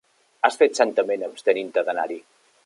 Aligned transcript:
Has 0.47 0.55
fet 0.61 0.79
santament 0.81 1.27
abstenint-te 1.29 1.85
d'anar-hi. 1.91 2.19